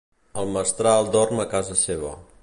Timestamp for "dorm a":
1.17-1.45